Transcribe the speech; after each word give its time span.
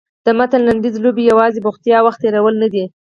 د 0.25 0.27
متن 0.37 0.61
لنډیز 0.67 0.95
لوبې 1.03 1.23
یوازې 1.31 1.59
بوختیا 1.65 1.97
او 1.99 2.05
وخت 2.07 2.19
تېرول 2.23 2.55
نه 2.63 2.67
دي. 2.73 2.83